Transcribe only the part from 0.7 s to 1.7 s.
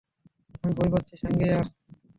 ভয় পাচ্ছি, সাঙ্গেয়া।